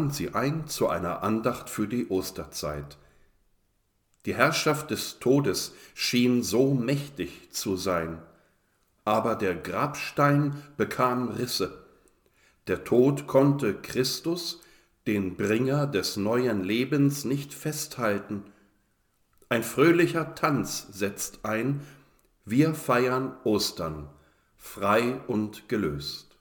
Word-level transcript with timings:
Laden 0.00 0.12
Sie 0.12 0.32
ein 0.32 0.66
zu 0.66 0.88
einer 0.88 1.22
Andacht 1.22 1.68
für 1.68 1.86
die 1.86 2.08
Osterzeit. 2.08 2.96
Die 4.24 4.34
Herrschaft 4.34 4.90
des 4.90 5.18
Todes 5.18 5.74
schien 5.92 6.42
so 6.42 6.72
mächtig 6.72 7.52
zu 7.52 7.76
sein, 7.76 8.18
aber 9.04 9.34
der 9.34 9.54
Grabstein 9.54 10.54
bekam 10.78 11.28
Risse. 11.28 11.84
Der 12.66 12.82
Tod 12.82 13.26
konnte 13.26 13.74
Christus, 13.74 14.62
den 15.06 15.36
Bringer 15.36 15.86
des 15.86 16.16
neuen 16.16 16.64
Lebens, 16.64 17.26
nicht 17.26 17.52
festhalten. 17.52 18.44
Ein 19.50 19.62
fröhlicher 19.62 20.34
Tanz 20.34 20.86
setzt 20.92 21.44
ein, 21.44 21.82
wir 22.46 22.72
feiern 22.72 23.36
Ostern, 23.44 24.08
frei 24.56 25.20
und 25.26 25.68
gelöst. 25.68 26.38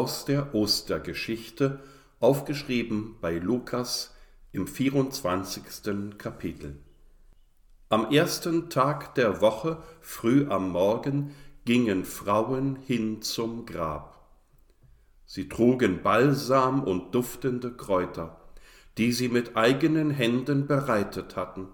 Aus 0.00 0.24
der 0.24 0.54
Ostergeschichte, 0.54 1.78
aufgeschrieben 2.20 3.16
bei 3.20 3.36
Lukas 3.36 4.14
im 4.50 4.66
24. 4.66 6.16
Kapitel. 6.16 6.78
Am 7.90 8.10
ersten 8.10 8.70
Tag 8.70 9.14
der 9.14 9.42
Woche, 9.42 9.82
früh 10.00 10.46
am 10.48 10.70
Morgen, 10.70 11.34
gingen 11.66 12.06
Frauen 12.06 12.76
hin 12.76 13.20
zum 13.20 13.66
Grab. 13.66 14.26
Sie 15.26 15.50
trugen 15.50 16.02
Balsam 16.02 16.82
und 16.82 17.14
duftende 17.14 17.70
Kräuter, 17.70 18.40
die 18.96 19.12
sie 19.12 19.28
mit 19.28 19.54
eigenen 19.54 20.10
Händen 20.10 20.66
bereitet 20.66 21.36
hatten. 21.36 21.68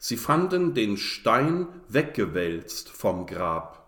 Sie 0.00 0.16
fanden 0.16 0.74
den 0.74 0.96
Stein 0.96 1.68
weggewälzt 1.86 2.88
vom 2.88 3.26
Grab. 3.26 3.79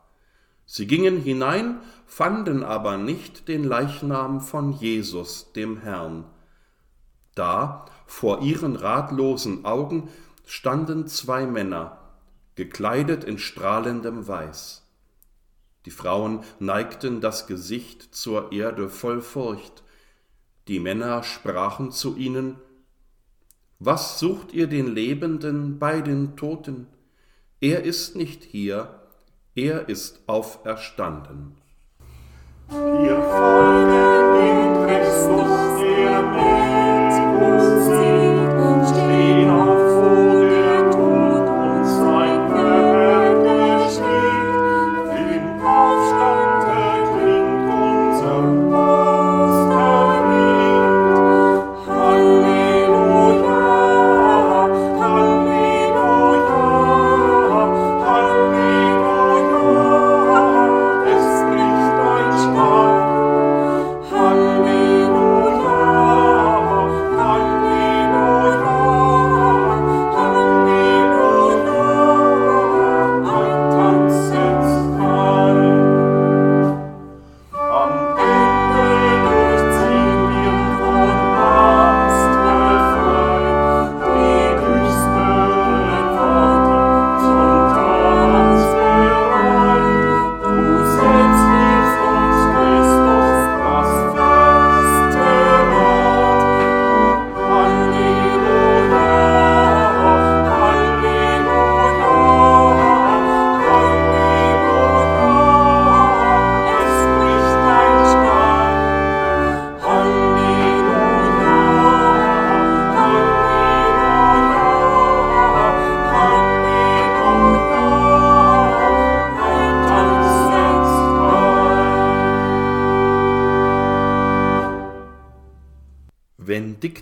Sie 0.75 0.87
gingen 0.87 1.21
hinein, 1.21 1.81
fanden 2.07 2.63
aber 2.63 2.97
nicht 2.97 3.47
den 3.47 3.63
Leichnam 3.63 4.41
von 4.41 4.73
Jesus, 4.73 5.53
dem 5.53 5.77
Herrn. 5.77 6.25
Da, 7.35 7.85
vor 8.07 8.41
ihren 8.41 8.77
ratlosen 8.77 9.67
Augen, 9.67 10.09
standen 10.47 11.07
zwei 11.07 11.45
Männer, 11.45 11.99
gekleidet 12.55 13.23
in 13.23 13.37
strahlendem 13.37 14.27
Weiß. 14.27 14.89
Die 15.85 15.91
Frauen 15.91 16.41
neigten 16.59 17.21
das 17.21 17.47
Gesicht 17.47 18.15
zur 18.15 18.51
Erde 18.51 18.89
voll 18.89 19.21
Furcht. 19.21 19.83
Die 20.69 20.81
Männer 20.81 21.23
sprachen 21.23 21.91
zu 21.91 22.17
ihnen, 22.17 22.57
Was 23.79 24.19
sucht 24.19 24.55
ihr 24.55 24.69
den 24.69 24.87
Lebenden 24.87 25.79
bei 25.79 26.01
den 26.01 26.35
Toten? 26.35 26.87
Er 27.61 27.83
ist 27.83 28.17
nicht 28.17 28.43
hier, 28.43 29.02
er 29.55 29.89
ist 29.89 30.23
auferstanden. 30.27 31.57
Wir 32.69 33.19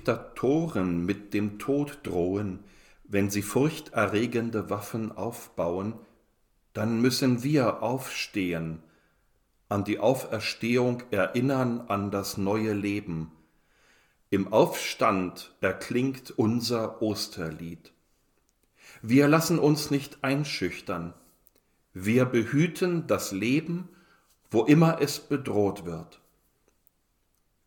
Diktatoren 0.01 1.05
mit 1.05 1.35
dem 1.35 1.59
Tod 1.59 1.99
drohen, 2.05 2.61
wenn 3.05 3.29
sie 3.29 3.43
furchterregende 3.43 4.71
Waffen 4.71 5.13
aufbauen, 5.13 5.93
dann 6.73 7.03
müssen 7.03 7.43
wir 7.43 7.83
aufstehen, 7.83 8.83
an 9.69 9.85
die 9.85 9.99
Auferstehung 9.99 11.03
erinnern, 11.11 11.83
an 11.89 12.11
das 12.11 12.39
neue 12.39 12.73
Leben. 12.73 13.31
Im 14.31 14.55
Aufstand 14.55 15.55
erklingt 15.61 16.31
unser 16.31 17.03
Osterlied. 17.03 17.93
Wir 19.03 19.29
lassen 19.29 19.59
uns 19.59 19.91
nicht 19.91 20.25
einschüchtern. 20.25 21.13
Wir 21.93 22.25
behüten 22.25 23.07
das 23.07 23.33
Leben, 23.33 23.91
wo 24.51 24.65
immer 24.65 25.03
es 25.03 25.21
bedroht 25.21 25.85
wird. 25.85 26.23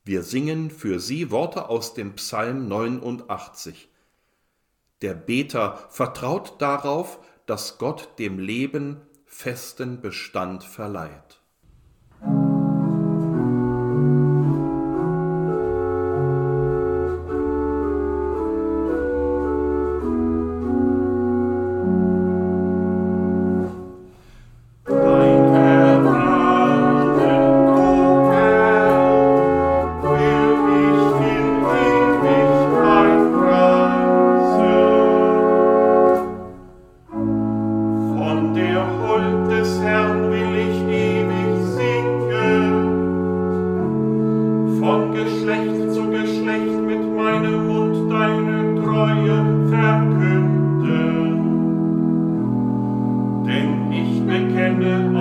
Wir 0.06 0.24
singen 0.24 0.70
für 0.70 1.00
sie 1.00 1.32
Worte 1.32 1.70
aus 1.70 1.94
dem 1.94 2.16
Psalm 2.16 2.68
89. 2.68 3.90
Der 5.02 5.14
Beter 5.14 5.88
vertraut 5.90 6.62
darauf, 6.62 7.20
dass 7.46 7.78
Gott 7.78 8.20
dem 8.20 8.38
Leben 8.38 9.02
festen 9.26 10.02
Bestand 10.02 10.64
verleiht. 10.64 11.43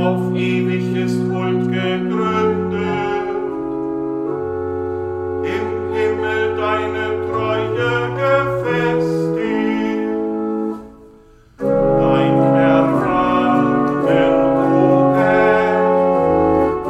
Auf 0.02 0.34
ewig 0.34 0.96
ist 0.96 1.20
gegründet. 1.70 2.80
Im 5.56 5.68
Himmel 5.94 6.42
deine 6.56 7.06
Treue 7.30 7.92
gefestigt. 8.22 9.32
Dein 11.58 12.36
Erbarmen, 12.72 14.32
o 14.74 14.84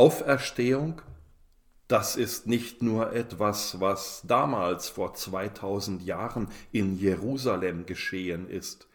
Auferstehung, 0.02 1.00
das 1.86 2.16
ist 2.16 2.48
nicht 2.48 2.82
nur 2.82 3.12
etwas, 3.12 3.78
was 3.78 4.22
damals 4.26 4.88
vor 4.88 5.14
2000 5.14 6.02
Jahren 6.02 6.48
in 6.72 6.98
Jerusalem 6.98 7.86
geschehen 7.86 8.50
ist. 8.50 8.88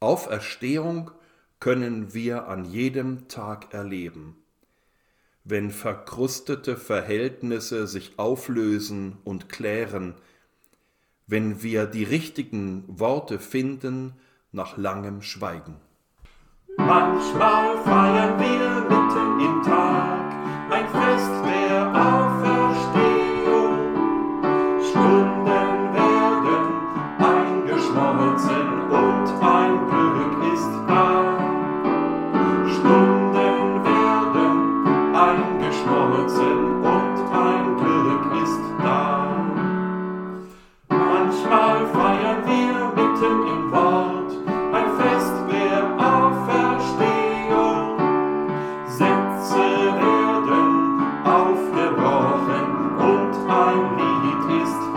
Auferstehung 0.00 1.12
können 1.60 2.14
wir 2.14 2.48
an 2.48 2.64
jedem 2.64 3.28
Tag 3.28 3.72
erleben. 3.72 4.34
Wenn 5.44 5.70
verkrustete 5.70 6.76
Verhältnisse 6.76 7.86
sich 7.86 8.18
auflösen 8.18 9.18
und 9.22 9.48
klären, 9.48 10.16
wenn 11.28 11.62
wir 11.62 11.86
die 11.86 12.02
richtigen 12.02 12.82
Worte 12.88 13.38
finden 13.38 14.14
nach 14.50 14.76
langem 14.76 15.22
Schweigen. 15.22 15.76
Manchmal 16.76 17.80
feiern 17.84 18.40
wir 18.40 18.80
mitten 18.88 19.40
im 19.40 19.62
Tag 19.62 19.87
ein 21.08 21.57
und 53.78 54.00
ein 54.00 54.87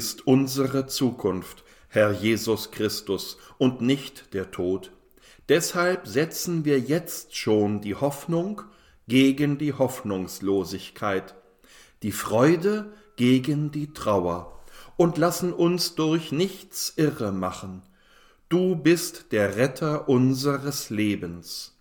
Du 0.00 0.06
bist 0.06 0.26
unsere 0.26 0.86
Zukunft, 0.86 1.62
Herr 1.88 2.10
Jesus 2.10 2.70
Christus, 2.70 3.36
und 3.58 3.82
nicht 3.82 4.32
der 4.32 4.50
Tod. 4.50 4.92
Deshalb 5.50 6.06
setzen 6.06 6.64
wir 6.64 6.80
jetzt 6.80 7.36
schon 7.36 7.82
die 7.82 7.94
Hoffnung 7.94 8.62
gegen 9.08 9.58
die 9.58 9.74
Hoffnungslosigkeit, 9.74 11.34
die 12.02 12.12
Freude 12.12 12.94
gegen 13.16 13.72
die 13.72 13.92
Trauer 13.92 14.62
und 14.96 15.18
lassen 15.18 15.52
uns 15.52 15.96
durch 15.96 16.32
nichts 16.32 16.94
irre 16.96 17.30
machen. 17.30 17.82
Du 18.48 18.76
bist 18.76 19.32
der 19.32 19.56
Retter 19.56 20.08
unseres 20.08 20.88
Lebens. 20.88 21.76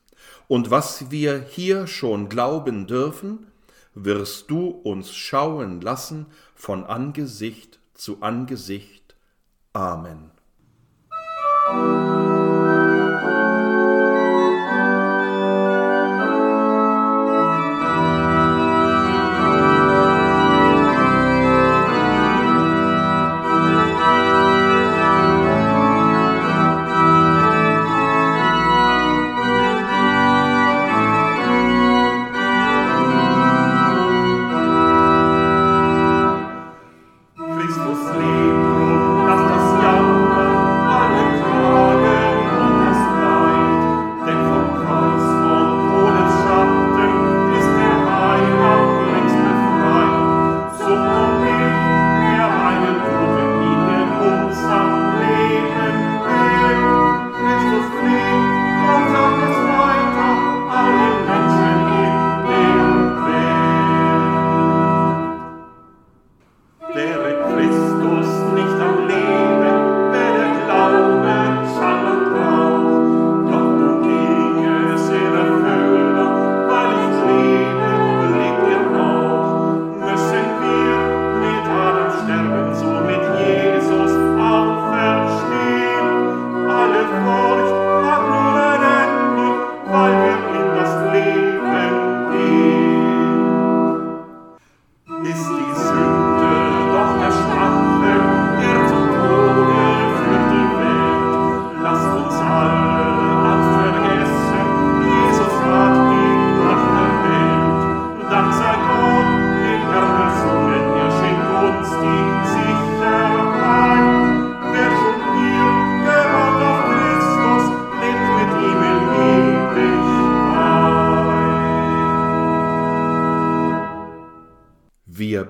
Und 0.50 0.70
was 0.70 1.10
wir 1.10 1.40
hier 1.40 1.88
schon 1.88 2.28
glauben 2.28 2.86
dürfen, 2.86 3.48
wirst 3.96 4.52
du 4.52 4.68
uns 4.68 5.16
schauen 5.16 5.80
lassen 5.80 6.26
von 6.54 6.84
Angesicht 6.84 7.79
zu 8.00 8.22
Angesicht. 8.22 9.16
Amen. 9.74 10.32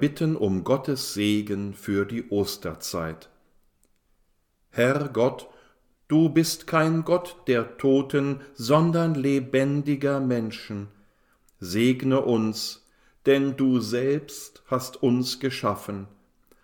Bitten 0.10 0.36
um 0.36 0.64
Gottes 0.64 1.14
Segen 1.14 1.76
für 1.76 2.04
die 2.04 2.32
Osterzeit. 2.32 3.30
Herr 4.72 5.08
Gott, 5.10 5.48
du 6.08 6.30
bist 6.30 6.66
kein 6.66 7.06
Gott 7.06 7.38
der 7.46 7.78
Toten, 7.78 8.42
sondern 8.56 9.14
lebendiger 9.14 10.20
Menschen. 10.20 10.88
Segne 11.60 12.22
uns, 12.22 12.88
denn 13.28 13.56
du 13.56 13.80
selbst 13.80 14.64
hast 14.66 15.04
uns 15.04 15.40
geschaffen. 15.40 16.08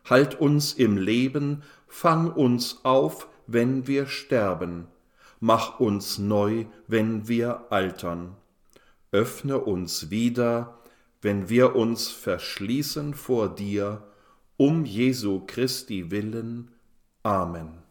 Halt 0.06 0.42
uns 0.42 0.74
im 0.74 0.98
Leben, 0.98 1.62
fang 1.88 2.32
uns 2.32 2.80
auf, 2.82 3.28
wenn 3.46 3.86
wir 3.86 4.08
sterben. 4.08 4.88
Mach 5.40 5.80
uns 5.80 6.18
neu, 6.18 6.66
wenn 6.88 7.28
wir 7.28 7.72
altern. 7.72 8.36
Öffne 9.12 9.60
uns 9.60 10.10
wieder, 10.10 10.80
wenn 11.22 11.50
wir 11.50 11.76
uns 11.76 12.10
verschließen 12.10 13.14
vor 13.14 13.54
dir, 13.54 14.04
um 14.58 14.86
Jesu 14.86 15.46
Christi 15.46 16.12
willen. 16.12 16.72
Amen. 17.24 17.85